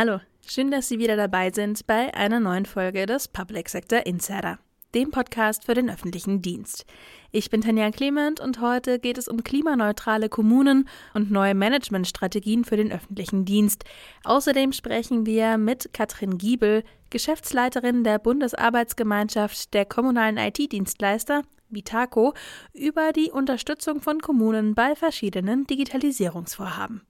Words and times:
Hallo, 0.00 0.20
schön, 0.46 0.70
dass 0.70 0.86
Sie 0.86 1.00
wieder 1.00 1.16
dabei 1.16 1.50
sind 1.50 1.84
bei 1.88 2.14
einer 2.14 2.38
neuen 2.38 2.66
Folge 2.66 3.04
des 3.04 3.26
Public 3.26 3.68
Sector 3.68 4.06
Insider, 4.06 4.60
dem 4.94 5.10
Podcast 5.10 5.64
für 5.64 5.74
den 5.74 5.90
öffentlichen 5.90 6.40
Dienst. 6.40 6.86
Ich 7.32 7.50
bin 7.50 7.62
Tanja 7.62 7.90
Clement 7.90 8.38
und 8.38 8.60
heute 8.60 9.00
geht 9.00 9.18
es 9.18 9.26
um 9.26 9.42
klimaneutrale 9.42 10.28
Kommunen 10.28 10.88
und 11.14 11.32
neue 11.32 11.56
Managementstrategien 11.56 12.64
für 12.64 12.76
den 12.76 12.92
öffentlichen 12.92 13.44
Dienst. 13.44 13.86
Außerdem 14.22 14.72
sprechen 14.72 15.26
wir 15.26 15.58
mit 15.58 15.92
Katrin 15.92 16.38
Giebel, 16.38 16.84
Geschäftsleiterin 17.10 18.04
der 18.04 18.20
Bundesarbeitsgemeinschaft 18.20 19.74
der 19.74 19.84
kommunalen 19.84 20.36
IT-Dienstleister 20.36 21.42
Vitaco 21.70 22.34
über 22.72 23.10
die 23.12 23.32
Unterstützung 23.32 24.00
von 24.00 24.20
Kommunen 24.20 24.76
bei 24.76 24.94
verschiedenen 24.94 25.66
Digitalisierungsvorhaben. 25.66 27.02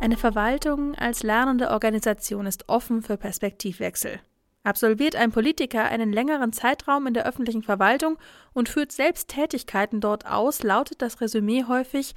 Eine 0.00 0.16
Verwaltung 0.16 0.94
als 0.94 1.22
lernende 1.22 1.70
Organisation 1.70 2.46
ist 2.46 2.68
offen 2.68 3.02
für 3.02 3.16
Perspektivwechsel. 3.16 4.20
Absolviert 4.62 5.16
ein 5.16 5.32
Politiker 5.32 5.84
einen 5.84 6.12
längeren 6.12 6.52
Zeitraum 6.52 7.06
in 7.06 7.14
der 7.14 7.26
öffentlichen 7.26 7.62
Verwaltung 7.62 8.18
und 8.52 8.68
führt 8.68 8.92
selbst 8.92 9.28
Tätigkeiten 9.28 10.00
dort 10.00 10.26
aus, 10.26 10.62
lautet 10.62 11.02
das 11.02 11.20
Resümee 11.20 11.64
häufig 11.64 12.14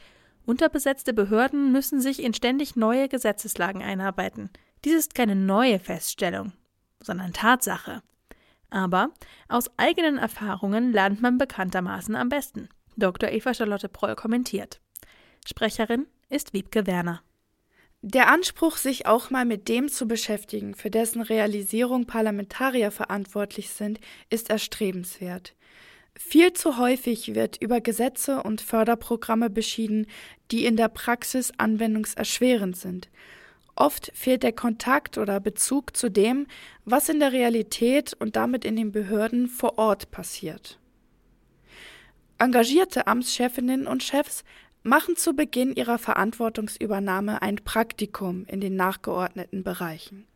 Unterbesetzte 0.47 1.13
Behörden 1.13 1.73
müssen 1.73 1.99
sich 1.99 2.23
in 2.23 2.33
ständig 2.33 2.77
neue 2.77 3.09
Gesetzeslagen 3.09 3.81
einarbeiten. 3.81 4.49
Dies 4.85 4.93
ist 4.93 5.13
keine 5.13 5.35
neue 5.35 5.77
Feststellung, 5.77 6.53
sondern 7.01 7.33
Tatsache. 7.33 8.01
Aber 8.69 9.09
aus 9.49 9.69
eigenen 9.77 10.17
Erfahrungen 10.17 10.93
lernt 10.93 11.21
man 11.21 11.37
bekanntermaßen 11.37 12.15
am 12.15 12.29
besten. 12.29 12.69
Dr. 12.97 13.31
Eva 13.31 13.53
Charlotte 13.53 13.89
Proll 13.89 14.15
kommentiert. 14.15 14.81
Sprecherin 15.45 16.07
ist 16.29 16.53
Wiebke 16.53 16.87
Werner. 16.87 17.21
Der 18.01 18.27
Anspruch, 18.27 18.77
sich 18.77 19.05
auch 19.05 19.29
mal 19.29 19.45
mit 19.45 19.69
dem 19.69 19.87
zu 19.87 20.07
beschäftigen, 20.07 20.73
für 20.75 20.89
dessen 20.89 21.21
Realisierung 21.21 22.05
Parlamentarier 22.05 22.91
verantwortlich 22.91 23.69
sind, 23.69 23.99
ist 24.29 24.49
erstrebenswert. 24.49 25.53
Viel 26.15 26.53
zu 26.53 26.77
häufig 26.79 27.35
wird 27.35 27.61
über 27.61 27.81
Gesetze 27.81 28.41
und 28.41 28.61
Förderprogramme 28.61 29.51
beschieden, 29.51 30.07
die 30.51 30.65
in 30.65 30.75
der 30.75 30.89
Praxis 30.89 31.51
anwendungserschwerend 31.57 32.75
sind. 32.75 33.09
Oft 33.75 34.11
fehlt 34.15 34.41
der 34.41 34.53
Kontakt 34.53 35.19
oder 35.19 35.39
Bezug 35.39 35.95
zu 35.95 36.09
dem, 36.09 36.47
was 36.85 37.09
in 37.09 37.19
der 37.19 37.31
Realität 37.31 38.15
und 38.19 38.35
damit 38.35 38.65
in 38.65 38.75
den 38.75 38.91
Behörden 38.91 39.47
vor 39.47 39.77
Ort 39.77 40.09
passiert. 40.09 40.79
Engagierte 42.39 43.07
Amtschefinnen 43.07 43.87
und 43.87 44.03
Chefs 44.03 44.43
machen 44.83 45.15
zu 45.15 45.33
Beginn 45.33 45.73
ihrer 45.73 45.97
Verantwortungsübernahme 45.97 47.41
ein 47.41 47.57
Praktikum 47.57 48.45
in 48.45 48.61
den 48.61 48.75
nachgeordneten 48.75 49.63
Bereichen. 49.63 50.27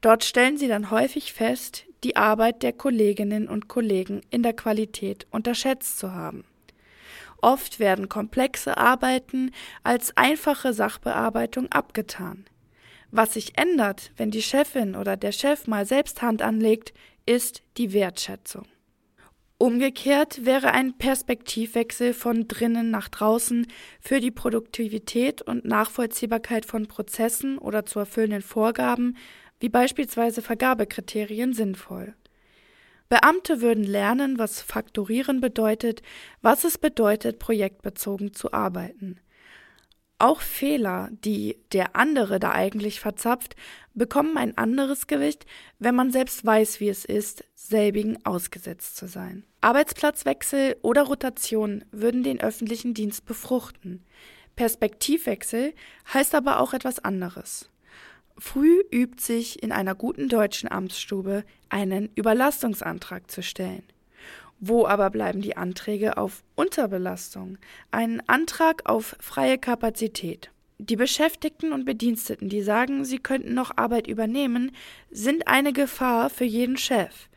Dort 0.00 0.24
stellen 0.24 0.56
sie 0.56 0.66
dann 0.66 0.90
häufig 0.90 1.34
fest, 1.34 1.84
die 2.04 2.16
Arbeit 2.16 2.62
der 2.62 2.72
Kolleginnen 2.72 3.48
und 3.48 3.68
Kollegen 3.68 4.22
in 4.30 4.42
der 4.42 4.54
Qualität 4.54 5.26
unterschätzt 5.30 5.98
zu 5.98 6.14
haben. 6.14 6.44
Oft 7.42 7.78
werden 7.78 8.08
komplexe 8.08 8.78
Arbeiten 8.78 9.50
als 9.82 10.16
einfache 10.16 10.72
Sachbearbeitung 10.72 11.70
abgetan. 11.70 12.46
Was 13.10 13.34
sich 13.34 13.58
ändert, 13.58 14.12
wenn 14.16 14.30
die 14.30 14.42
Chefin 14.42 14.96
oder 14.96 15.16
der 15.16 15.32
Chef 15.32 15.66
mal 15.66 15.84
selbst 15.84 16.22
Hand 16.22 16.40
anlegt, 16.42 16.94
ist 17.26 17.62
die 17.76 17.92
Wertschätzung. 17.92 18.66
Umgekehrt 19.62 20.46
wäre 20.46 20.72
ein 20.72 20.96
Perspektivwechsel 20.96 22.14
von 22.14 22.48
drinnen 22.48 22.90
nach 22.90 23.10
draußen 23.10 23.66
für 24.00 24.18
die 24.18 24.30
Produktivität 24.30 25.42
und 25.42 25.66
Nachvollziehbarkeit 25.66 26.64
von 26.64 26.86
Prozessen 26.86 27.58
oder 27.58 27.84
zu 27.84 27.98
erfüllenden 27.98 28.40
Vorgaben, 28.40 29.18
wie 29.58 29.68
beispielsweise 29.68 30.40
Vergabekriterien, 30.40 31.52
sinnvoll. 31.52 32.14
Beamte 33.10 33.60
würden 33.60 33.84
lernen, 33.84 34.38
was 34.38 34.62
Faktorieren 34.62 35.42
bedeutet, 35.42 36.00
was 36.40 36.64
es 36.64 36.78
bedeutet, 36.78 37.38
projektbezogen 37.38 38.32
zu 38.32 38.54
arbeiten. 38.54 39.20
Auch 40.20 40.42
Fehler, 40.42 41.08
die 41.24 41.56
der 41.72 41.96
andere 41.96 42.38
da 42.40 42.52
eigentlich 42.52 43.00
verzapft, 43.00 43.56
bekommen 43.94 44.36
ein 44.36 44.58
anderes 44.58 45.06
Gewicht, 45.06 45.46
wenn 45.78 45.94
man 45.94 46.10
selbst 46.10 46.44
weiß, 46.44 46.78
wie 46.78 46.90
es 46.90 47.06
ist, 47.06 47.42
selbigen 47.54 48.22
ausgesetzt 48.26 48.98
zu 48.98 49.06
sein. 49.08 49.44
Arbeitsplatzwechsel 49.62 50.76
oder 50.82 51.04
Rotation 51.04 51.86
würden 51.90 52.22
den 52.22 52.38
öffentlichen 52.38 52.92
Dienst 52.92 53.24
befruchten. 53.24 54.04
Perspektivwechsel 54.56 55.72
heißt 56.12 56.34
aber 56.34 56.60
auch 56.60 56.74
etwas 56.74 56.98
anderes. 56.98 57.70
Früh 58.36 58.82
übt 58.92 59.22
sich 59.22 59.62
in 59.62 59.72
einer 59.72 59.94
guten 59.94 60.28
deutschen 60.28 60.70
Amtsstube 60.70 61.44
einen 61.70 62.10
Überlastungsantrag 62.14 63.30
zu 63.30 63.42
stellen. 63.42 63.84
Wo 64.62 64.86
aber 64.86 65.08
bleiben 65.08 65.40
die 65.40 65.56
Anträge 65.56 66.18
auf 66.18 66.44
Unterbelastung? 66.54 67.56
Ein 67.90 68.22
Antrag 68.28 68.82
auf 68.84 69.16
freie 69.18 69.56
Kapazität. 69.56 70.50
Die 70.76 70.96
Beschäftigten 70.96 71.72
und 71.72 71.86
Bediensteten, 71.86 72.50
die 72.50 72.60
sagen, 72.60 73.06
sie 73.06 73.18
könnten 73.18 73.54
noch 73.54 73.78
Arbeit 73.78 74.06
übernehmen, 74.06 74.72
sind 75.10 75.48
eine 75.48 75.72
Gefahr 75.72 76.28
für 76.28 76.44
jeden 76.44 76.76
Chef. 76.76 77.30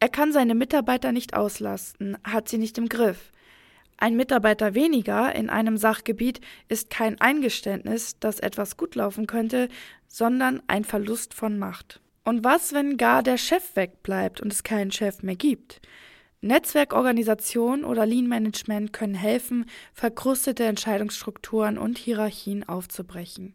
Er 0.00 0.08
kann 0.08 0.32
seine 0.32 0.56
Mitarbeiter 0.56 1.12
nicht 1.12 1.34
auslasten, 1.34 2.18
hat 2.24 2.48
sie 2.48 2.58
nicht 2.58 2.78
im 2.78 2.88
Griff. 2.88 3.30
Ein 3.96 4.16
Mitarbeiter 4.16 4.74
weniger 4.74 5.34
in 5.36 5.48
einem 5.48 5.76
Sachgebiet 5.76 6.40
ist 6.68 6.90
kein 6.90 7.20
Eingeständnis, 7.20 8.18
dass 8.18 8.40
etwas 8.40 8.76
gut 8.76 8.96
laufen 8.96 9.28
könnte, 9.28 9.68
sondern 10.08 10.60
ein 10.66 10.84
Verlust 10.84 11.32
von 11.32 11.58
Macht. 11.58 12.00
Und 12.24 12.42
was, 12.42 12.72
wenn 12.72 12.96
gar 12.96 13.22
der 13.22 13.38
Chef 13.38 13.76
wegbleibt 13.76 14.40
und 14.40 14.52
es 14.52 14.64
keinen 14.64 14.90
Chef 14.90 15.22
mehr 15.22 15.36
gibt? 15.36 15.80
Netzwerkorganisation 16.46 17.84
oder 17.84 18.06
Lean 18.06 18.26
Management 18.26 18.92
können 18.92 19.14
helfen, 19.14 19.66
verkrustete 19.92 20.64
Entscheidungsstrukturen 20.64 21.78
und 21.78 21.98
Hierarchien 21.98 22.68
aufzubrechen. 22.68 23.54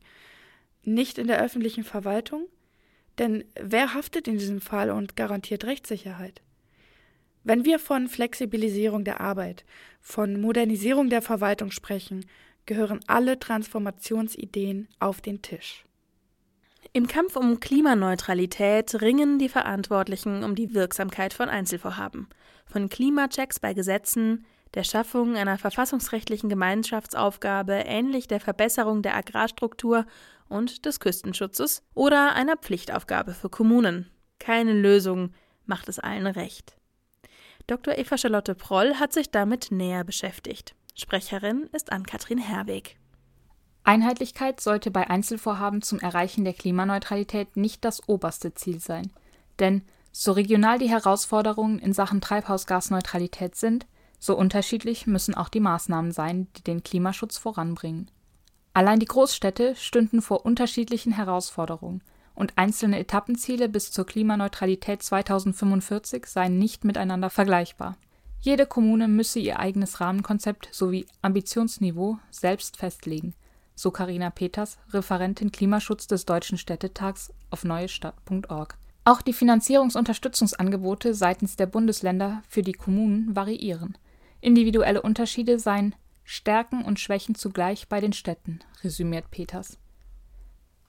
Nicht 0.84 1.18
in 1.18 1.28
der 1.28 1.42
öffentlichen 1.42 1.84
Verwaltung? 1.84 2.48
Denn 3.18 3.44
wer 3.60 3.94
haftet 3.94 4.28
in 4.28 4.38
diesem 4.38 4.62
Fall 4.62 4.90
und 4.90 5.16
garantiert 5.16 5.66
Rechtssicherheit? 5.66 6.42
Wenn 7.44 7.66
wir 7.66 7.80
von 7.80 8.08
Flexibilisierung 8.08 9.04
der 9.04 9.20
Arbeit, 9.20 9.66
von 10.00 10.40
Modernisierung 10.40 11.10
der 11.10 11.22
Verwaltung 11.22 11.72
sprechen, 11.72 12.26
gehören 12.66 13.00
alle 13.08 13.40
Transformationsideen 13.40 14.88
auf 15.00 15.22
den 15.22 15.42
Tisch. 15.42 15.86
Im 16.94 17.08
Kampf 17.08 17.38
um 17.38 17.62
Klimaneutralität 17.62 19.02
ringen 19.02 19.40
die 19.40 19.48
Verantwortlichen 19.48 20.44
um 20.44 20.56
die 20.56 20.74
Wirksamkeit 20.74 21.34
von 21.34 21.48
Einzelvorhaben 21.48 22.28
von 22.66 22.90
Klimachecks 22.90 23.60
bei 23.60 23.74
Gesetzen, 23.74 24.46
der 24.74 24.84
Schaffung 24.84 25.36
einer 25.36 25.58
verfassungsrechtlichen 25.58 26.50
Gemeinschaftsaufgabe 26.50 27.74
ähnlich 27.74 28.28
der 28.28 28.40
Verbesserung 28.40 29.02
der 29.02 29.16
Agrarstruktur 29.16 30.06
und 30.48 30.86
des 30.86 31.00
Küstenschutzes 31.00 31.84
oder 31.94 32.34
einer 32.34 32.58
Pflichtaufgabe 32.58 33.34
für 33.34 33.50
Kommunen. 33.50 34.10
Keine 34.40 34.74
Lösung 34.74 35.34
macht 35.66 35.90
es 35.90 36.00
allen 36.00 36.28
recht. 36.28 36.78
Dr. 37.68 37.98
Eva 37.98 38.18
Charlotte 38.18 38.56
Proll 38.56 38.96
hat 38.96 39.14
sich 39.14 39.30
damit 39.30 39.72
näher 39.72 40.04
beschäftigt. 40.04 40.76
Sprecherin 40.96 41.70
ist 41.74 41.92
Ann-Kathrin 41.92 42.38
Herweg. 42.38 42.98
Einheitlichkeit 43.84 44.62
sollte 44.62 44.92
bei 44.92 45.10
Einzelvorhaben 45.10 45.82
zum 45.82 46.00
Erreichen 46.00 46.44
der 46.44 46.54
Klimaneutralität 46.54 47.58
nicht 47.58 47.84
das 47.84 48.08
oberste 48.08 48.54
Ziel 48.54 48.80
sein. 48.80 49.12
Denn 49.60 49.84
so 50.12 50.34
regional 50.34 50.78
die 50.78 50.90
Herausforderungen 50.90 51.80
in 51.80 51.94
Sachen 51.94 52.22
Treibhausgasneutralität 52.22 53.56
sind, 53.56 53.86
so 54.20 54.38
unterschiedlich 54.38 55.08
müssen 55.08 55.34
auch 55.34 55.50
die 55.50 55.60
Maßnahmen 55.60 56.12
sein, 56.12 56.48
die 56.58 56.64
den 56.64 56.84
Klimaschutz 56.84 57.38
voranbringen. 57.38 58.12
Allein 58.74 59.00
die 59.00 59.08
Großstädte 59.08 59.76
stünden 59.76 60.22
vor 60.22 60.46
unterschiedlichen 60.46 61.14
Herausforderungen, 61.14 62.02
und 62.34 62.54
einzelne 62.58 62.98
Etappenziele 63.00 63.70
bis 63.70 63.92
zur 63.92 64.06
Klimaneutralität 64.06 65.04
2045 65.04 66.26
seien 66.26 66.58
nicht 66.58 66.86
miteinander 66.86 67.30
vergleichbar. 67.30 67.98
Jede 68.40 68.66
Kommune 68.66 69.08
müsse 69.08 69.40
ihr 69.40 69.60
eigenes 69.60 70.02
Rahmenkonzept 70.02 70.70
sowie 70.72 71.06
Ambitionsniveau 71.22 72.18
selbst 72.32 72.78
festlegen, 72.78 73.36
so 73.82 73.92
Karina 73.92 74.30
Peters, 74.30 74.78
Referentin 74.92 75.52
Klimaschutz 75.52 76.08
des 76.08 76.26
Deutschen 76.26 76.58
Städtetags 76.58 77.34
auf 77.50 77.64
neuestadt.org. 77.64 78.78
Auch 79.04 79.22
die 79.24 79.34
Finanzierungsunterstützungsangebote 79.34 81.16
seitens 81.16 81.56
der 81.56 81.66
Bundesländer 81.66 82.44
für 82.48 82.62
die 82.62 82.74
Kommunen 82.74 83.36
variieren. 83.36 83.98
Individuelle 84.40 85.02
Unterschiede 85.02 85.58
seien 85.58 85.96
Stärken 86.24 86.86
und 86.86 87.00
Schwächen 87.00 87.34
zugleich 87.34 87.90
bei 87.90 88.00
den 88.00 88.14
Städten, 88.14 88.60
resümiert 88.84 89.32
Peters. 89.32 89.80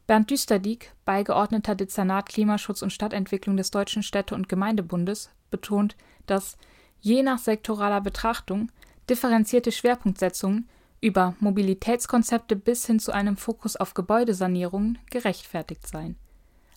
Bernd 0.07 0.31
Düsterdiek, 0.31 0.93
Beigeordneter 1.07 1.75
Dezernat 1.75 2.29
Klimaschutz 2.29 2.83
und 2.83 2.93
Stadtentwicklung 2.93 3.57
des 3.57 3.71
Deutschen 3.71 4.03
Städte- 4.03 4.35
und 4.35 4.49
Gemeindebundes, 4.49 5.31
betont, 5.51 5.97
dass 6.27 6.59
je 7.01 7.23
nach 7.23 7.39
sektoraler 7.39 8.03
Betrachtung 8.03 8.71
differenzierte 9.09 9.73
Schwerpunktsetzungen 9.73 10.69
über 11.03 11.35
Mobilitätskonzepte 11.41 12.57
bis 12.57 12.87
hin 12.87 13.01
zu 13.01 13.13
einem 13.13 13.37
Fokus 13.37 13.77
auf 13.77 13.93
Gebäudesanierungen 13.93 14.99
gerechtfertigt 15.11 15.87
sein. 15.87 16.17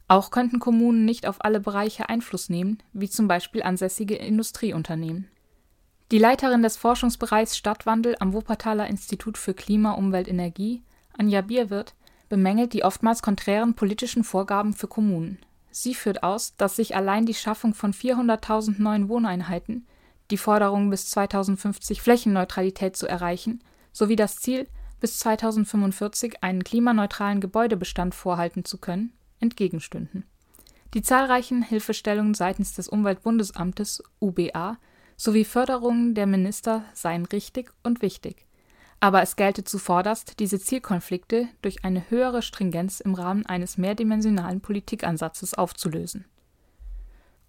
Auch 0.08 0.32
könnten 0.32 0.60
Kommunen 0.60 1.06
nicht 1.06 1.28
auf 1.28 1.38
alle 1.46 1.60
Bereiche 1.60 2.10
Einfluss 2.10 2.50
nehmen, 2.50 2.80
wie 2.92 3.10
zum 3.10 3.28
Beispiel 3.28 3.64
ansässige 3.64 4.16
Industrieunternehmen. 4.16 5.30
Die 6.12 6.18
Leiterin 6.18 6.64
des 6.64 6.76
Forschungsbereichs 6.78 7.56
Stadtwandel 7.56 8.16
am 8.20 8.34
Wuppertaler 8.34 8.88
Institut 8.88 9.38
für 9.38 9.54
Klima, 9.54 9.94
Umwelt, 9.94 10.28
Energie, 10.28 10.84
Anja 11.18 11.42
Bierwirth, 11.42 11.96
bemängelt 12.30 12.74
die 12.74 12.84
oftmals 12.84 13.22
konträren 13.22 13.76
politischen 13.76 14.24
Vorgaben 14.24 14.74
für 14.74 14.88
Kommunen. 14.88 15.40
Sie 15.72 15.94
führt 15.94 16.24
aus, 16.24 16.56
dass 16.56 16.76
sich 16.76 16.96
allein 16.96 17.26
die 17.26 17.34
Schaffung 17.34 17.74
von 17.74 17.94
400.000 17.94 18.82
neuen 18.82 19.10
Wohneinheiten, 19.10 19.86
die 20.32 20.38
Forderung 20.38 20.90
bis 20.90 21.10
2050 21.10 22.02
Flächenneutralität 22.02 22.96
zu 22.96 23.08
erreichen, 23.08 23.62
sowie 23.96 24.18
das 24.18 24.36
Ziel, 24.36 24.68
bis 25.00 25.20
2045 25.20 26.44
einen 26.44 26.64
klimaneutralen 26.64 27.40
Gebäudebestand 27.40 28.14
vorhalten 28.14 28.66
zu 28.66 28.78
können, 28.78 29.14
entgegenstünden. 29.40 30.26
Die 30.94 31.02
zahlreichen 31.02 31.64
Hilfestellungen 31.64 32.34
seitens 32.34 32.74
des 32.74 32.90
Umweltbundesamtes 32.90 34.04
UBA 34.20 34.78
sowie 35.16 35.46
Förderungen 35.46 36.14
der 36.14 36.28
Minister 36.28 36.84
seien 36.94 37.26
richtig 37.26 37.72
und 37.84 38.02
wichtig. 38.02 38.46
Aber 39.00 39.22
es 39.22 39.38
gelte 39.38 39.64
zuvorderst, 39.64 40.40
diese 40.40 40.60
Zielkonflikte 40.60 41.48
durch 41.62 41.86
eine 41.86 42.10
höhere 42.10 42.42
Stringenz 42.42 43.00
im 43.00 43.14
Rahmen 43.14 43.46
eines 43.46 43.78
mehrdimensionalen 43.78 44.62
Politikansatzes 44.62 45.54
aufzulösen. 45.54 46.26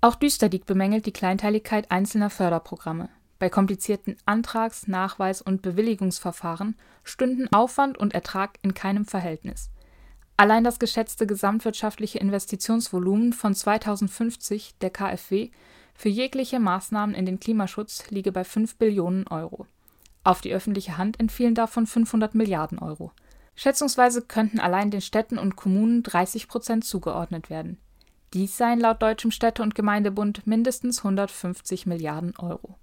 Auch 0.00 0.14
Düsterdiek 0.14 0.66
bemängelt 0.66 1.06
die 1.06 1.12
Kleinteiligkeit 1.12 1.90
einzelner 1.90 2.30
Förderprogramme. 2.30 3.08
Bei 3.38 3.50
komplizierten 3.50 4.16
Antrags-, 4.24 4.88
Nachweis- 4.88 5.42
und 5.42 5.62
Bewilligungsverfahren 5.62 6.76
stünden 7.04 7.52
Aufwand 7.52 7.98
und 7.98 8.14
Ertrag 8.14 8.58
in 8.62 8.74
keinem 8.74 9.04
Verhältnis. 9.04 9.70
Allein 10.38 10.64
das 10.64 10.78
geschätzte 10.78 11.26
gesamtwirtschaftliche 11.26 12.18
Investitionsvolumen 12.18 13.32
von 13.32 13.54
2050 13.54 14.76
der 14.80 14.90
KfW 14.90 15.50
für 15.94 16.08
jegliche 16.10 16.60
Maßnahmen 16.60 17.14
in 17.14 17.24
den 17.24 17.40
Klimaschutz 17.40 18.10
liege 18.10 18.32
bei 18.32 18.44
5 18.44 18.76
Billionen 18.76 19.26
Euro. 19.28 19.66
Auf 20.24 20.40
die 20.42 20.52
öffentliche 20.52 20.98
Hand 20.98 21.18
entfielen 21.20 21.54
davon 21.54 21.86
500 21.86 22.34
Milliarden 22.34 22.78
Euro. 22.78 23.12
Schätzungsweise 23.54 24.20
könnten 24.20 24.60
allein 24.60 24.90
den 24.90 25.00
Städten 25.00 25.38
und 25.38 25.56
Kommunen 25.56 26.02
30 26.02 26.48
Prozent 26.48 26.84
zugeordnet 26.84 27.48
werden. 27.48 27.78
Dies 28.34 28.58
seien 28.58 28.80
laut 28.80 29.00
Deutschem 29.00 29.30
Städte- 29.30 29.62
und 29.62 29.74
Gemeindebund 29.74 30.46
mindestens 30.46 30.98
150 30.98 31.86
Milliarden 31.86 32.36
Euro. 32.36 32.76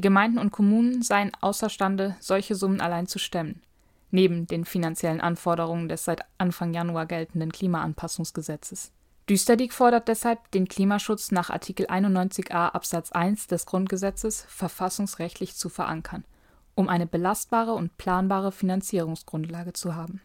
Die 0.00 0.08
Gemeinden 0.08 0.38
und 0.38 0.50
Kommunen 0.50 1.02
seien 1.02 1.30
außerstande, 1.42 2.16
solche 2.20 2.54
Summen 2.54 2.80
allein 2.80 3.06
zu 3.06 3.18
stemmen, 3.18 3.60
neben 4.10 4.46
den 4.46 4.64
finanziellen 4.64 5.20
Anforderungen 5.20 5.90
des 5.90 6.06
seit 6.06 6.22
Anfang 6.38 6.72
Januar 6.72 7.04
geltenden 7.04 7.52
Klimaanpassungsgesetzes. 7.52 8.92
Düsterdiek 9.28 9.74
fordert 9.74 10.08
deshalb, 10.08 10.50
den 10.52 10.68
Klimaschutz 10.68 11.32
nach 11.32 11.50
Artikel 11.50 11.84
91a 11.84 12.70
Absatz 12.70 13.12
1 13.12 13.48
des 13.48 13.66
Grundgesetzes 13.66 14.46
verfassungsrechtlich 14.48 15.54
zu 15.54 15.68
verankern, 15.68 16.24
um 16.74 16.88
eine 16.88 17.06
belastbare 17.06 17.74
und 17.74 17.98
planbare 17.98 18.52
Finanzierungsgrundlage 18.52 19.74
zu 19.74 19.96
haben. 19.96 20.22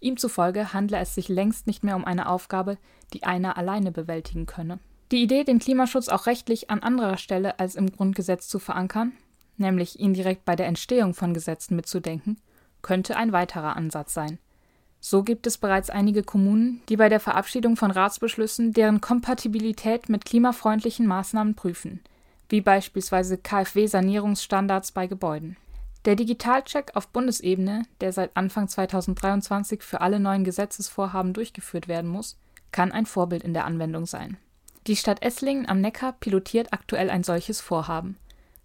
Ihm 0.00 0.16
zufolge 0.16 0.72
handle 0.72 0.98
es 0.98 1.14
sich 1.14 1.28
längst 1.28 1.68
nicht 1.68 1.84
mehr 1.84 1.94
um 1.94 2.04
eine 2.04 2.28
Aufgabe, 2.28 2.78
die 3.12 3.22
einer 3.22 3.56
alleine 3.58 3.92
bewältigen 3.92 4.46
könne. 4.46 4.80
Die 5.12 5.22
Idee, 5.22 5.44
den 5.44 5.58
Klimaschutz 5.58 6.08
auch 6.08 6.26
rechtlich 6.26 6.70
an 6.70 6.82
anderer 6.82 7.18
Stelle 7.18 7.58
als 7.58 7.74
im 7.74 7.92
Grundgesetz 7.92 8.48
zu 8.48 8.58
verankern, 8.58 9.12
nämlich 9.56 10.00
ihn 10.00 10.14
direkt 10.14 10.44
bei 10.44 10.56
der 10.56 10.66
Entstehung 10.66 11.14
von 11.14 11.34
Gesetzen 11.34 11.76
mitzudenken, 11.76 12.38
könnte 12.82 13.16
ein 13.16 13.32
weiterer 13.32 13.76
Ansatz 13.76 14.14
sein. 14.14 14.38
So 15.00 15.22
gibt 15.22 15.46
es 15.46 15.58
bereits 15.58 15.90
einige 15.90 16.22
Kommunen, 16.22 16.80
die 16.88 16.96
bei 16.96 17.10
der 17.10 17.20
Verabschiedung 17.20 17.76
von 17.76 17.90
Ratsbeschlüssen 17.90 18.72
deren 18.72 19.02
Kompatibilität 19.02 20.08
mit 20.08 20.24
klimafreundlichen 20.24 21.06
Maßnahmen 21.06 21.54
prüfen, 21.54 22.00
wie 22.48 22.62
beispielsweise 22.62 23.36
KfW-Sanierungsstandards 23.36 24.92
bei 24.92 25.06
Gebäuden. 25.06 25.58
Der 26.06 26.16
Digitalcheck 26.16 26.92
auf 26.94 27.08
Bundesebene, 27.08 27.82
der 28.00 28.12
seit 28.12 28.34
Anfang 28.36 28.68
2023 28.68 29.82
für 29.82 30.00
alle 30.00 30.20
neuen 30.20 30.44
Gesetzesvorhaben 30.44 31.34
durchgeführt 31.34 31.86
werden 31.86 32.10
muss, 32.10 32.38
kann 32.72 32.90
ein 32.90 33.06
Vorbild 33.06 33.42
in 33.42 33.52
der 33.52 33.66
Anwendung 33.66 34.06
sein. 34.06 34.38
Die 34.86 34.96
Stadt 34.96 35.22
Esslingen 35.22 35.66
am 35.66 35.80
Neckar 35.80 36.12
pilotiert 36.12 36.74
aktuell 36.74 37.08
ein 37.08 37.24
solches 37.24 37.62
Vorhaben. 37.62 38.18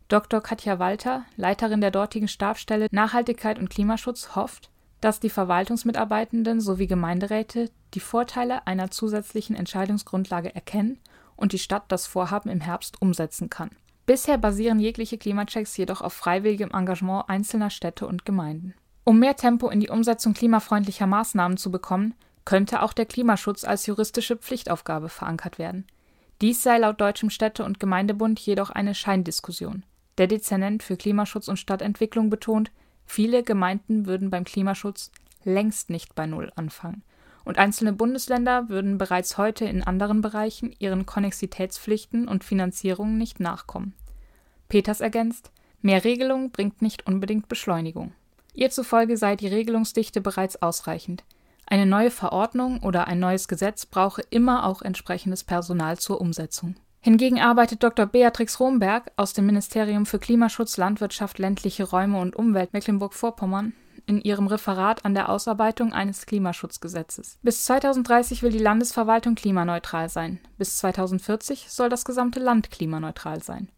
Dr. 0.10 0.42
Katja 0.42 0.78
Walter, 0.78 1.24
Leiterin 1.38 1.80
der 1.80 1.92
dortigen 1.92 2.28
Stabsstelle 2.28 2.88
Nachhaltigkeit 2.92 3.58
und 3.58 3.70
Klimaschutz, 3.70 4.36
hofft, 4.36 4.70
dass 5.00 5.22
die 5.22 5.30
Verwaltungsmitarbeitenden 5.30 6.60
sowie 6.60 6.88
Gemeinderäte 6.88 7.72
die 7.94 8.02
Vorteile 8.02 8.68
einer 8.68 8.92
zusätzlichen 8.92 9.56
Entscheidungsgrundlage 9.56 10.54
erkennen 10.54 11.00
und 11.38 11.54
die 11.54 11.60
Stadt 11.60 11.84
das 11.88 12.06
Vorhaben 12.06 12.50
im 12.50 12.60
Herbst 12.60 13.02
umsetzen 13.02 13.50
kann. 13.50 13.70
Bisher 14.06 14.38
basieren 14.38 14.80
jegliche 14.80 15.18
Klimachecks 15.18 15.78
jedoch 15.78 16.02
auf 16.02 16.12
freiwilligem 16.12 16.72
Engagement 16.72 17.30
einzelner 17.30 17.70
Städte 17.70 18.06
und 18.08 18.26
Gemeinden. 18.26 18.74
Um 19.06 19.20
mehr 19.20 19.38
Tempo 19.38 19.70
in 19.70 19.80
die 19.80 19.90
Umsetzung 19.90 20.34
klimafreundlicher 20.34 21.08
Maßnahmen 21.08 21.58
zu 21.58 21.72
bekommen, 21.72 22.14
könnte 22.44 22.82
auch 22.82 22.92
der 22.92 23.06
Klimaschutz 23.06 23.64
als 23.64 23.86
juristische 23.86 24.36
Pflichtaufgabe 24.36 25.08
verankert 25.08 25.60
werden. 25.60 25.86
Dies 26.42 26.64
sei 26.64 26.78
laut 26.78 27.02
Deutschem 27.02 27.30
Städte- 27.30 27.66
und 27.66 27.80
Gemeindebund 27.80 28.40
jedoch 28.40 28.70
eine 28.70 28.96
Scheindiskussion. 28.96 29.84
Der 30.18 30.28
Dezernent 30.28 30.84
für 30.84 30.98
Klimaschutz 30.98 31.48
und 31.48 31.58
Stadtentwicklung 31.58 32.30
betont, 32.30 32.72
Viele 33.12 33.42
Gemeinden 33.42 34.06
würden 34.06 34.30
beim 34.30 34.44
Klimaschutz 34.44 35.10
längst 35.44 35.90
nicht 35.90 36.14
bei 36.14 36.28
Null 36.28 36.52
anfangen, 36.56 37.02
und 37.44 37.58
einzelne 37.58 37.92
Bundesländer 37.92 38.70
würden 38.70 39.00
bereits 39.00 39.36
heute 39.40 39.66
in 39.66 39.82
anderen 39.82 40.22
Bereichen 40.22 40.76
ihren 40.78 41.08
Konnexitätspflichten 41.08 42.28
und 42.28 42.44
Finanzierungen 42.44 43.18
nicht 43.18 43.40
nachkommen. 43.40 43.96
Peters 44.68 45.02
ergänzt, 45.02 45.52
mehr 45.82 46.04
Regelung 46.04 46.52
bringt 46.52 46.84
nicht 46.84 47.08
unbedingt 47.08 47.50
Beschleunigung. 47.50 48.14
Ihr 48.54 48.70
zufolge 48.70 49.18
sei 49.18 49.36
die 49.36 49.48
Regelungsdichte 49.48 50.22
bereits 50.22 50.62
ausreichend. 50.62 51.24
Eine 51.72 51.86
neue 51.86 52.10
Verordnung 52.10 52.82
oder 52.82 53.08
ein 53.08 53.20
neues 53.20 53.48
Gesetz 53.48 53.86
brauche 53.86 54.24
immer 54.32 54.66
auch 54.66 54.82
entsprechendes 54.82 55.44
Personal 55.44 56.00
zur 56.00 56.20
Umsetzung. 56.20 56.76
Hingegen 57.00 57.40
arbeitet 57.40 57.84
Dr. 57.84 58.08
Beatrix 58.08 58.60
Romberg 58.60 59.12
aus 59.16 59.34
dem 59.34 59.46
Ministerium 59.46 60.08
für 60.08 60.18
Klimaschutz, 60.18 60.78
Landwirtschaft, 60.78 61.38
ländliche 61.38 61.84
Räume 61.84 62.20
und 62.20 62.36
Umwelt 62.36 62.74
Mecklenburg-Vorpommern 62.74 63.74
in 64.08 64.20
ihrem 64.20 64.48
Referat 64.48 65.06
an 65.06 65.14
der 65.14 65.30
Ausarbeitung 65.30 65.94
eines 65.94 66.26
Klimaschutzgesetzes. 66.26 67.38
Bis 67.44 67.64
2030 67.66 68.42
will 68.42 68.52
die 68.52 68.58
Landesverwaltung 68.58 69.36
klimaneutral 69.36 70.10
sein. 70.10 70.40
Bis 70.58 70.78
2040 70.78 71.70
soll 71.70 71.90
das 71.90 72.04
gesamte 72.04 72.40
Land 72.40 72.72
klimaneutral 72.72 73.44
sein. 73.44 73.70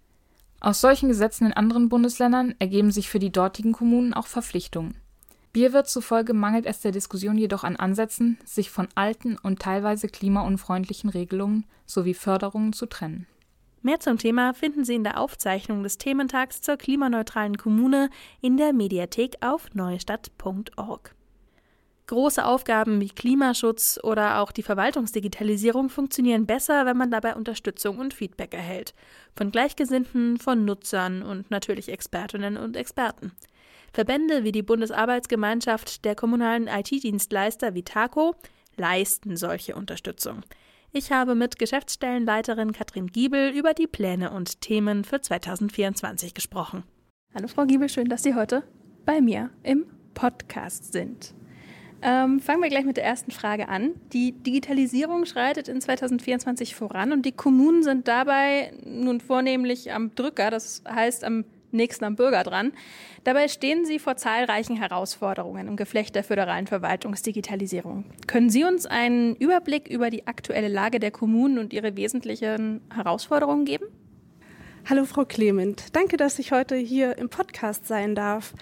Aus 0.61 0.79
solchen 0.79 1.09
Gesetzen 1.09 1.47
in 1.47 1.53
anderen 1.53 1.89
Bundesländern 1.89 2.55
ergeben 2.59 2.91
sich 2.91 3.09
für 3.09 3.19
die 3.19 3.31
dortigen 3.31 3.73
Kommunen 3.73 4.13
auch 4.13 4.27
Verpflichtungen. 4.27 4.95
Bierwirt 5.53 5.89
zufolge 5.89 6.33
mangelt 6.33 6.65
es 6.65 6.79
der 6.79 6.91
Diskussion 6.91 7.37
jedoch 7.37 7.63
an 7.63 7.75
Ansätzen, 7.75 8.37
sich 8.45 8.69
von 8.69 8.87
alten 8.95 9.37
und 9.37 9.59
teilweise 9.59 10.07
klimaunfreundlichen 10.07 11.09
Regelungen 11.09 11.65
sowie 11.85 12.13
Förderungen 12.13 12.71
zu 12.71 12.85
trennen. 12.85 13.27
Mehr 13.81 13.99
zum 13.99 14.17
Thema 14.17 14.53
finden 14.53 14.85
Sie 14.85 14.95
in 14.95 15.03
der 15.03 15.19
Aufzeichnung 15.19 15.83
des 15.83 15.97
Thementags 15.97 16.61
zur 16.61 16.77
klimaneutralen 16.77 17.57
Kommune 17.57 18.09
in 18.39 18.55
der 18.55 18.73
Mediathek 18.73 19.37
auf 19.41 19.73
neustadt.org. 19.73 21.15
Große 22.07 22.45
Aufgaben 22.45 22.99
wie 23.01 23.09
Klimaschutz 23.09 23.99
oder 24.03 24.39
auch 24.39 24.51
die 24.51 24.63
Verwaltungsdigitalisierung 24.63 25.89
funktionieren 25.89 26.45
besser, 26.45 26.85
wenn 26.85 26.97
man 26.97 27.09
dabei 27.09 27.35
Unterstützung 27.35 27.99
und 27.99 28.13
Feedback 28.13 28.53
erhält. 28.53 28.93
Von 29.35 29.51
Gleichgesinnten, 29.51 30.37
von 30.37 30.65
Nutzern 30.65 31.23
und 31.23 31.49
natürlich 31.51 31.89
Expertinnen 31.89 32.57
und 32.57 32.75
Experten. 32.75 33.31
Verbände 33.93 34.45
wie 34.45 34.53
die 34.53 34.63
Bundesarbeitsgemeinschaft 34.63 36.05
der 36.05 36.15
kommunalen 36.15 36.67
IT-Dienstleister 36.67 37.75
Vitaco 37.75 38.35
leisten 38.77 39.35
solche 39.35 39.75
Unterstützung. 39.75 40.43
Ich 40.93 41.11
habe 41.11 41.35
mit 41.35 41.59
Geschäftsstellenleiterin 41.59 42.71
Katrin 42.71 43.07
Giebel 43.07 43.51
über 43.51 43.73
die 43.73 43.87
Pläne 43.87 44.31
und 44.31 44.61
Themen 44.61 45.03
für 45.03 45.19
2024 45.19 46.33
gesprochen. 46.33 46.83
Hallo 47.33 47.49
Frau 47.49 47.65
Giebel, 47.65 47.89
schön, 47.89 48.07
dass 48.07 48.23
Sie 48.23 48.33
heute 48.33 48.63
bei 49.05 49.19
mir 49.19 49.49
im 49.63 49.85
Podcast 50.13 50.93
sind. 50.93 51.33
Ähm, 52.01 52.39
fangen 52.39 52.63
wir 52.63 52.69
gleich 52.69 52.85
mit 52.85 52.97
der 52.97 53.05
ersten 53.05 53.31
Frage 53.31 53.67
an. 53.67 53.91
Die 54.11 54.31
Digitalisierung 54.31 55.25
schreitet 55.25 55.67
in 55.67 55.81
2024 55.81 56.75
voran 56.75 57.11
und 57.11 57.25
die 57.25 57.31
Kommunen 57.31 57.83
sind 57.83 58.07
dabei 58.07 58.73
nun 58.85 59.19
vornehmlich 59.19 59.91
am 59.91 60.15
Drücker, 60.15 60.49
das 60.49 60.81
heißt 60.87 61.23
am 61.23 61.45
nächsten 61.71 62.05
am 62.05 62.15
Bürger 62.15 62.43
dran. 62.43 62.73
Dabei 63.23 63.47
stehen 63.47 63.85
Sie 63.85 63.99
vor 63.99 64.15
zahlreichen 64.15 64.77
Herausforderungen 64.77 65.67
im 65.67 65.75
Geflecht 65.75 66.15
der 66.15 66.23
föderalen 66.23 66.67
Verwaltungsdigitalisierung. 66.67 68.05
Können 68.27 68.49
Sie 68.49 68.63
uns 68.63 68.85
einen 68.85 69.35
Überblick 69.35 69.87
über 69.87 70.09
die 70.09 70.27
aktuelle 70.27 70.67
Lage 70.67 70.99
der 70.99 71.11
Kommunen 71.11 71.59
und 71.59 71.73
ihre 71.73 71.95
wesentlichen 71.95 72.81
Herausforderungen 72.93 73.65
geben? 73.65 73.85
Hallo 74.89 75.05
Frau 75.05 75.25
Clement, 75.25 75.95
danke, 75.95 76.17
dass 76.17 76.39
ich 76.39 76.51
heute 76.51 76.75
hier 76.75 77.17
im 77.19 77.29
Podcast 77.29 77.87
sein 77.87 78.15
darf. 78.15 78.53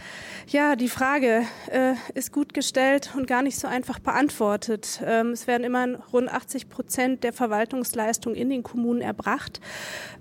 Ja, 0.47 0.75
die 0.75 0.89
Frage 0.89 1.43
äh, 1.71 1.93
ist 2.13 2.33
gut 2.33 2.53
gestellt 2.53 3.11
und 3.15 3.25
gar 3.25 3.41
nicht 3.41 3.57
so 3.57 3.69
einfach 3.69 3.99
beantwortet. 3.99 5.01
Ähm, 5.03 5.31
es 5.31 5.47
werden 5.47 5.63
immer 5.63 5.87
rund 6.11 6.27
80 6.27 6.67
Prozent 6.67 7.23
der 7.23 7.31
Verwaltungsleistung 7.31 8.35
in 8.35 8.49
den 8.49 8.63
Kommunen 8.63 8.99
erbracht. 8.99 9.61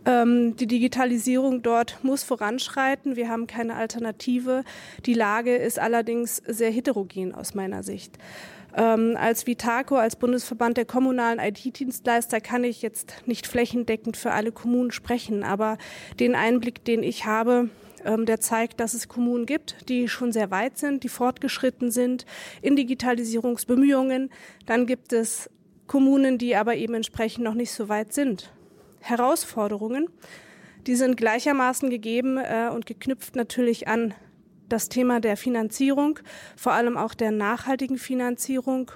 Ähm, 0.07 0.55
die 0.57 0.69
Digitalisierung 0.69 1.63
dort 1.63 1.99
muss 2.05 2.23
voranschreiten. 2.23 3.17
Wir 3.17 3.29
haben 3.29 3.49
keine 3.49 3.75
Alternative. 3.75 4.63
Die 5.05 5.15
Lage 5.15 5.57
ist 5.57 5.81
allerdings 5.81 6.37
sehr 6.37 6.71
heterogen 6.71 7.35
aus 7.35 7.55
meiner 7.55 7.83
Sicht. 7.83 8.19
Ähm, 8.79 9.17
als 9.19 9.49
Vitaco, 9.49 9.97
als 9.97 10.15
Bundesverband 10.15 10.77
der 10.77 10.85
kommunalen 10.85 11.41
IT-Dienstleister 11.41 12.41
kann 12.41 12.63
ich 12.63 12.81
jetzt 12.81 13.13
nicht 13.27 13.49
flächendeckend 13.49 14.17
für 14.17 14.31
alle 14.31 14.53
Kommunen 14.53 14.93
sprechen, 14.93 15.43
aber 15.43 15.79
den 16.21 16.37
Einblick, 16.37 16.85
den 16.85 17.03
ich 17.03 17.25
habe, 17.25 17.71
ähm, 18.05 18.25
der 18.25 18.39
zeigt, 18.39 18.79
dass 18.79 18.95
es 18.95 19.09
Kommunen 19.09 19.47
gibt, 19.47 19.89
die 19.89 20.07
schon 20.07 20.31
sehr 20.31 20.53
weit 20.53 20.79
sind, 20.79 21.03
die 21.03 21.09
fortgeschritten 21.09 21.91
sind 21.91 22.25
in 22.63 22.77
Digitalisierungsbemühungen. 22.77 24.31
Dann 24.67 24.87
gibt 24.87 25.13
es 25.13 25.51
Kommunen, 25.89 26.39
die 26.39 26.55
aber 26.55 26.77
eben 26.77 26.95
entsprechend 26.95 27.43
noch 27.43 27.55
nicht 27.55 27.73
so 27.73 27.89
weit 27.89 28.13
sind. 28.13 28.53
Herausforderungen, 29.01 30.09
die 30.87 30.95
sind 30.95 31.17
gleichermaßen 31.17 31.91
gegeben 31.91 32.39
äh, 32.39 32.71
und 32.73 32.87
geknüpft 32.87 33.35
natürlich 33.35 33.89
an 33.89 34.15
das 34.69 34.89
Thema 34.89 35.21
der 35.21 35.37
Finanzierung, 35.37 36.19
vor 36.57 36.73
allem 36.73 36.97
auch 36.97 37.15
der 37.15 37.31
nachhaltigen 37.31 37.99
Finanzierung. 37.99 38.91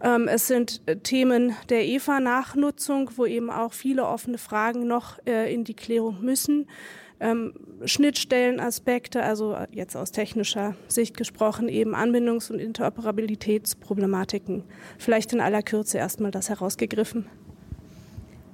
Ähm, 0.00 0.28
es 0.28 0.46
sind 0.46 0.82
äh, 0.86 0.96
Themen 0.96 1.56
der 1.68 1.86
EFA-Nachnutzung, 1.86 3.10
wo 3.16 3.24
eben 3.24 3.50
auch 3.50 3.72
viele 3.72 4.06
offene 4.06 4.38
Fragen 4.38 4.86
noch 4.86 5.18
äh, 5.26 5.52
in 5.52 5.64
die 5.64 5.74
Klärung 5.74 6.20
müssen. 6.20 6.68
Ähm, 7.18 7.54
Schnittstellenaspekte, 7.84 9.22
also 9.22 9.56
jetzt 9.70 9.96
aus 9.96 10.12
technischer 10.12 10.76
Sicht 10.86 11.16
gesprochen, 11.16 11.70
eben 11.70 11.94
Anbindungs- 11.94 12.52
und 12.52 12.58
Interoperabilitätsproblematiken. 12.58 14.64
Vielleicht 14.98 15.32
in 15.32 15.40
aller 15.40 15.62
Kürze 15.62 15.96
erstmal 15.96 16.30
das 16.30 16.50
herausgegriffen. 16.50 17.24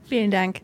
Vielen 0.08 0.30
Dank. 0.30 0.60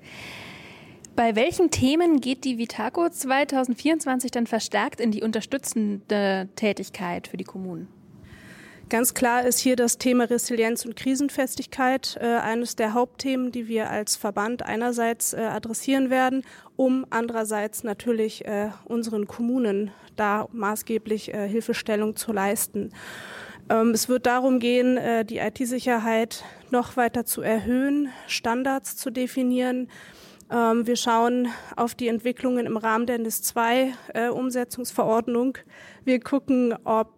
Bei 1.19 1.35
welchen 1.35 1.73
Themen 1.73 2.21
geht 2.21 2.45
die 2.45 2.59
Vitaco 2.59 3.09
2024 3.09 4.31
dann 4.31 4.47
verstärkt 4.47 5.01
in 5.01 5.11
die 5.11 5.25
unterstützende 5.25 6.49
Tätigkeit 6.55 7.27
für 7.27 7.37
die 7.37 7.43
Kommunen? 7.43 7.89
Ganz 8.89 9.15
klar 9.15 9.45
ist 9.45 9.59
hier 9.59 9.75
das 9.75 9.99
Thema 9.99 10.31
Resilienz 10.31 10.87
und 10.87 10.95
Krisenfestigkeit 10.95 12.17
äh, 12.21 12.37
eines 12.37 12.77
der 12.77 12.95
Hauptthemen, 12.95 13.51
die 13.51 13.67
wir 13.67 13.91
als 13.91 14.15
Verband 14.15 14.63
einerseits 14.63 15.33
äh, 15.33 15.39
adressieren 15.39 16.09
werden, 16.09 16.45
um 16.77 17.05
andererseits 17.11 17.83
natürlich 17.83 18.45
äh, 18.45 18.71
unseren 18.85 19.27
Kommunen 19.27 19.91
da 20.15 20.47
maßgeblich 20.53 21.35
äh, 21.35 21.49
Hilfestellung 21.49 22.15
zu 22.15 22.33
leisten. 22.33 22.93
Ähm, 23.69 23.91
es 23.91 24.09
wird 24.09 24.27
darum 24.27 24.61
gehen, 24.61 24.97
äh, 24.97 25.25
die 25.25 25.39
IT-Sicherheit 25.39 26.45
noch 26.71 26.97
weiter 26.97 27.27
zu 27.27 27.43
erhöhen, 27.43 28.09
Standards 28.29 28.97
zu 28.97 29.11
definieren, 29.11 29.89
ähm, 30.51 30.87
wir 30.87 30.97
schauen 30.97 31.49
auf 31.77 31.95
die 31.95 32.09
Entwicklungen 32.09 32.67
im 32.67 32.77
Rahmen 32.77 33.07
der 33.07 33.19
NIS-2-Umsetzungsverordnung. 33.19 35.57
Äh, 35.57 35.61
wir 36.05 36.21
gucken, 36.21 36.75
ob 36.85 37.15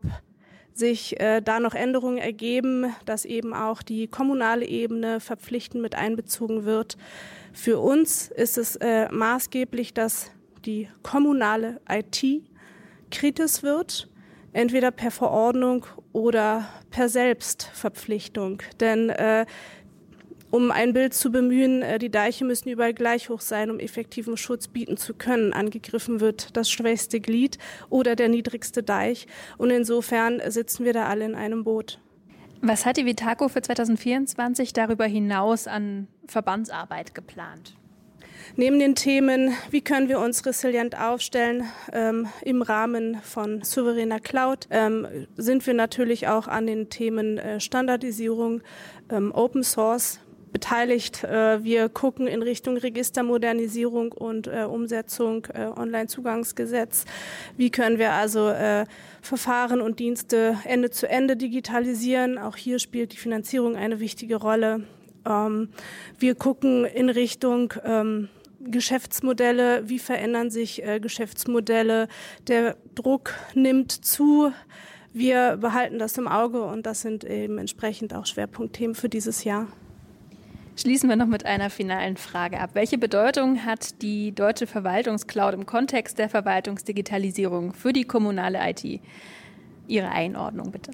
sich 0.73 1.21
äh, 1.21 1.41
da 1.41 1.61
noch 1.61 1.75
Änderungen 1.75 2.19
ergeben, 2.19 2.95
dass 3.05 3.25
eben 3.25 3.55
auch 3.55 3.83
die 3.83 4.09
kommunale 4.09 4.67
Ebene 4.67 5.21
verpflichtend 5.21 5.81
mit 5.83 5.95
einbezogen 5.95 6.65
wird. 6.65 6.97
Für 7.53 7.79
uns 7.79 8.29
ist 8.29 8.59
es 8.59 8.77
äh, 8.77 9.09
maßgeblich, 9.11 9.95
dass 9.95 10.31
die 10.65 10.89
kommunale 11.03 11.81
IT 11.89 12.25
kritisch 13.11 13.63
wird, 13.63 14.09
entweder 14.53 14.91
per 14.91 15.11
Verordnung 15.11 15.87
oder 16.13 16.69
per 16.91 17.09
Selbstverpflichtung. 17.09 18.63
Denn 18.81 19.11
äh, 19.11 19.47
um 20.51 20.71
ein 20.71 20.93
Bild 20.93 21.15
zu 21.15 21.31
bemühen, 21.31 21.83
äh, 21.83 21.99
die 21.99 22.11
Deiche 22.11 22.45
müssen 22.45 22.69
überall 22.69 22.95
gleich 22.95 23.29
hoch 23.29 23.41
sein, 23.41 23.71
um 23.71 23.79
effektiven 23.79 24.37
Schutz 24.37 24.69
bieten 24.69 24.97
zu 24.97 25.15
können. 25.15 25.53
Angegriffen 25.53 26.21
wird 26.21 26.57
das 26.57 26.71
schwächste 26.71 27.21
Glied 27.21 27.59
oder 27.89 28.17
der 28.17 28.29
niedrigste 28.29 28.83
Deich. 28.83 29.27
Und 29.59 29.71
insofern 29.71 30.41
sitzen 30.51 30.85
wir 30.85 30.93
da 30.93 31.07
alle 31.07 31.25
in 31.25 31.35
einem 31.35 31.65
Boot. 31.65 32.01
Was 32.63 32.85
hat 32.85 32.99
die 32.99 33.07
Vitaco 33.07 33.49
für 33.49 33.63
2024 33.63 34.73
darüber 34.73 35.07
hinaus 35.07 35.67
an 35.67 36.09
Verbandsarbeit 36.27 37.15
geplant? 37.15 37.75
Neben 38.57 38.79
den 38.79 38.95
Themen, 38.95 39.53
wie 39.71 39.81
können 39.81 40.09
wir 40.09 40.19
uns 40.19 40.45
resilient 40.45 40.99
aufstellen 40.99 41.65
ähm, 41.93 42.29
im 42.43 42.63
Rahmen 42.63 43.21
von 43.23 43.63
souveräner 43.63 44.19
Cloud, 44.19 44.67
ähm, 44.71 45.07
sind 45.37 45.67
wir 45.67 45.75
natürlich 45.75 46.27
auch 46.27 46.49
an 46.49 46.67
den 46.67 46.91
Themen 46.91 47.39
äh, 47.39 47.61
Standardisierung, 47.61 48.63
ähm, 49.11 49.33
Open 49.33 49.63
Source 49.63 50.21
beteiligt. 50.53 51.25
Äh, 51.25 51.63
wir 51.65 51.89
gucken 51.89 52.27
in 52.27 52.43
Richtung 52.43 52.77
Registermodernisierung 52.77 54.13
und 54.13 54.47
äh, 54.47 54.65
Umsetzung 54.65 55.47
äh, 55.53 55.67
Onlinezugangsgesetz. 55.67 57.05
Wie 57.57 57.71
können 57.71 57.99
wir 57.99 58.13
also 58.13 58.53
Verfahren 59.23 59.81
und 59.81 59.99
Dienste 59.99 60.57
Ende 60.65 60.91
zu 60.91 61.09
Ende 61.09 61.37
digitalisieren? 61.37 62.39
Auch 62.39 62.57
hier 62.57 62.79
spielt 62.79 63.13
die 63.13 63.17
Finanzierung 63.17 63.77
eine 63.77 64.01
wichtige 64.01 64.37
Rolle. 64.37 64.87
Ähm, 65.27 65.69
wir 66.19 66.35
gucken 66.35 66.85
in 66.85 67.11
Richtung 67.11 67.73
ähm, 67.85 68.29
Geschäftsmodelle, 68.61 69.89
wie 69.89 69.99
verändern 69.99 70.51
sich 70.51 70.85
äh, 70.85 71.01
Geschäftsmodelle, 71.01 72.09
der 72.47 72.77
Druck 72.95 73.35
nimmt 73.55 73.93
zu. 73.93 74.53
Wir 75.13 75.57
behalten 75.57 75.99
das 75.99 76.17
im 76.19 76.29
Auge 76.29 76.63
und 76.63 76.87
das 76.87 77.01
sind 77.01 77.25
eben 77.25 77.59
entsprechend 77.59 78.15
auch 78.15 78.27
Schwerpunktthemen 78.27 78.95
für 78.95 79.09
dieses 79.09 79.45
Jahr. 79.45 79.67
Schließen 80.81 81.11
wir 81.11 81.17
noch 81.17 81.27
mit 81.27 81.45
einer 81.45 81.69
finalen 81.69 82.17
Frage 82.17 82.59
ab. 82.59 82.71
Welche 82.73 82.97
Bedeutung 82.97 83.67
hat 83.67 84.01
die 84.01 84.35
deutsche 84.35 84.67
Verwaltungscloud 84.67 85.53
im 85.53 85.67
Kontext 85.67 86.19
der 86.19 86.31
Verwaltungsdigitalisierung 86.31 87.75
für 87.75 87.93
die 87.93 88.05
kommunale 88.05 88.59
IT? 88.63 89.03
Ihre 89.89 90.09
Einordnung 90.09 90.71
bitte. 90.71 90.93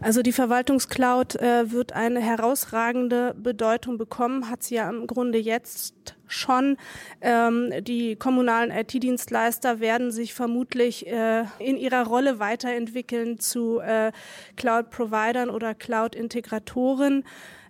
Also 0.00 0.22
die 0.22 0.32
Verwaltungscloud 0.32 1.36
äh, 1.36 1.70
wird 1.70 1.92
eine 1.92 2.18
herausragende 2.18 3.34
Bedeutung 3.34 3.96
bekommen, 3.96 4.50
hat 4.50 4.64
sie 4.64 4.74
ja 4.74 4.90
im 4.90 5.06
Grunde 5.06 5.38
jetzt 5.38 6.16
schon. 6.26 6.76
Ähm, 7.20 7.72
die 7.82 8.16
kommunalen 8.16 8.72
IT-Dienstleister 8.72 9.78
werden 9.78 10.10
sich 10.10 10.34
vermutlich 10.34 11.06
äh, 11.06 11.44
in 11.60 11.76
ihrer 11.76 12.08
Rolle 12.08 12.40
weiterentwickeln 12.40 13.38
zu 13.38 13.78
äh, 13.78 14.10
Cloud-Providern 14.56 15.48
oder 15.48 15.76
Cloud-Integratoren. 15.76 17.22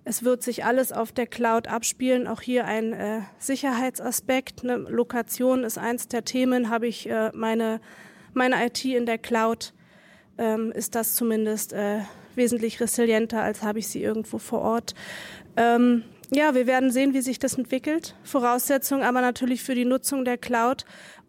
Es 0.08 0.22
wird 0.22 0.40
sich 0.40 0.64
alles 0.64 0.92
auf 0.92 1.10
der 1.10 1.26
Cloud 1.26 1.66
abspielen. 1.66 2.28
Auch 2.28 2.40
hier 2.40 2.64
ein 2.64 2.92
äh, 2.92 3.22
Sicherheitsaspekt. 3.38 4.62
Eine 4.62 4.76
Lokation 4.76 5.64
ist 5.64 5.78
eins 5.78 6.06
der 6.06 6.24
Themen. 6.24 6.70
Habe 6.70 6.86
ich 6.86 7.10
äh, 7.10 7.32
meine, 7.34 7.80
meine 8.32 8.64
IT 8.64 8.84
in 8.84 9.04
der 9.04 9.18
Cloud, 9.18 9.74
ähm, 10.38 10.70
ist 10.70 10.94
das 10.94 11.16
zumindest 11.16 11.72
äh, 11.72 12.02
wesentlich 12.36 12.78
resilienter, 12.78 13.42
als 13.42 13.64
habe 13.64 13.80
ich 13.80 13.88
sie 13.88 14.00
irgendwo 14.00 14.38
vor 14.38 14.60
Ort. 14.60 14.94
Ähm, 15.56 16.04
ja, 16.30 16.54
wir 16.54 16.68
werden 16.68 16.92
sehen, 16.92 17.12
wie 17.12 17.20
sich 17.20 17.40
das 17.40 17.54
entwickelt. 17.54 18.14
Voraussetzung 18.22 19.02
aber 19.02 19.20
natürlich 19.20 19.64
für 19.64 19.74
die 19.74 19.84
Nutzung 19.84 20.24
der 20.24 20.38
Cloud 20.38 20.84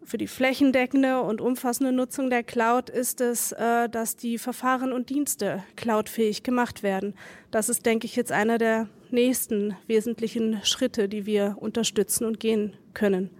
für 0.08 0.16
die 0.16 0.26
flächendeckende 0.26 1.20
und 1.20 1.42
umfassende 1.42 1.92
Nutzung 1.92 2.30
der 2.30 2.42
Cloud 2.42 2.88
ist 2.88 3.20
es, 3.20 3.52
äh, 3.52 3.90
dass 3.90 4.16
die 4.16 4.38
Verfahren 4.38 4.90
und 4.92 5.10
Dienste 5.10 5.62
cloudfähig 5.76 6.42
gemacht 6.42 6.82
werden. 6.82 7.14
Das 7.50 7.68
ist, 7.68 7.84
denke 7.84 8.06
ich, 8.06 8.16
jetzt 8.16 8.32
einer 8.32 8.56
der 8.56 8.88
nächsten 9.10 9.76
wesentlichen 9.86 10.60
Schritte, 10.64 11.10
die 11.10 11.26
wir 11.26 11.56
unterstützen 11.60 12.24
und 12.24 12.40
gehen 12.40 12.74
können. 12.94 13.30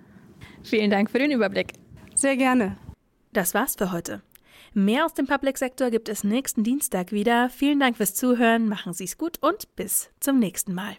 Vielen 0.63 0.91
Dank 0.91 1.11
für 1.11 1.19
den 1.19 1.31
Überblick. 1.31 1.73
Sehr 2.15 2.37
gerne. 2.37 2.77
Das 3.33 3.55
war's 3.55 3.75
für 3.77 3.91
heute. 3.91 4.21
Mehr 4.75 5.07
aus 5.07 5.15
dem 5.15 5.27
Public 5.27 5.57
Sektor 5.57 5.91
gibt 5.91 6.11
es 6.11 6.23
nächsten 6.23 6.65
Dienstag 6.65 7.13
wieder. 7.13 7.49
Vielen 7.49 7.81
Dank 7.81 7.97
fürs 7.97 8.15
Zuhören, 8.15 8.69
machen 8.69 8.93
Sie's 8.93 9.17
gut 9.17 9.39
und 9.41 9.75
bis 9.75 10.11
zum 10.21 10.39
nächsten 10.39 10.75
Mal. 10.75 10.97